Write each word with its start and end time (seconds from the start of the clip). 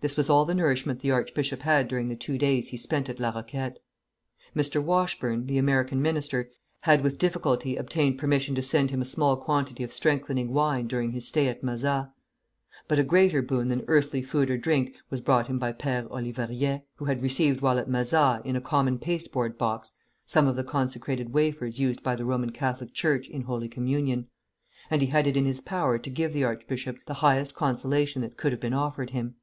This 0.00 0.18
was 0.18 0.28
all 0.28 0.44
the 0.44 0.54
nourishment 0.54 1.00
the 1.00 1.12
archbishop 1.12 1.60
had 1.62 1.88
during 1.88 2.08
the 2.08 2.14
two 2.14 2.36
days 2.36 2.68
he 2.68 2.76
spent 2.76 3.08
at 3.08 3.18
La 3.18 3.30
Roquette. 3.30 3.78
Mr. 4.54 4.82
Washburne, 4.82 5.46
the 5.46 5.56
American 5.56 6.02
minister, 6.02 6.50
had 6.82 7.02
with 7.02 7.16
difficulty 7.16 7.76
obtained 7.76 8.18
permission 8.18 8.54
to 8.54 8.60
send 8.60 8.90
him 8.90 9.00
a 9.00 9.06
small 9.06 9.34
quantity 9.34 9.82
of 9.82 9.94
strengthening 9.94 10.52
wine 10.52 10.86
during 10.88 11.12
his 11.12 11.26
stay 11.26 11.48
at 11.48 11.62
Mazas. 11.62 12.08
But 12.86 12.98
a 12.98 13.02
greater 13.02 13.40
boon 13.40 13.68
than 13.68 13.82
earthly 13.88 14.20
food 14.20 14.50
or 14.50 14.58
drink 14.58 14.94
was 15.08 15.22
brought 15.22 15.46
him 15.46 15.58
by 15.58 15.72
Père 15.72 16.06
Olivariet, 16.10 16.82
who 16.96 17.06
had 17.06 17.22
received 17.22 17.62
while 17.62 17.78
at 17.78 17.88
Mazas, 17.88 18.42
in 18.44 18.56
a 18.56 18.60
common 18.60 18.98
pasteboard 18.98 19.56
box, 19.56 19.94
some 20.26 20.46
of 20.46 20.56
the 20.56 20.64
consecrated 20.64 21.32
wafers 21.32 21.80
used 21.80 22.02
by 22.02 22.14
the 22.14 22.26
Roman 22.26 22.50
Catholic 22.52 22.92
Church 22.92 23.26
in 23.30 23.44
holy 23.44 23.68
communion; 23.70 24.26
and 24.90 25.00
he 25.00 25.08
had 25.08 25.26
it 25.26 25.34
in 25.38 25.46
his 25.46 25.62
power 25.62 25.96
to 25.98 26.10
give 26.10 26.34
the 26.34 26.44
archbishop 26.44 26.98
the 27.06 27.14
highest 27.24 27.54
consolation 27.54 28.20
that 28.20 28.36
could 28.36 28.52
have 28.52 28.60
been 28.60 28.74
offered 28.74 29.08
him. 29.08 29.36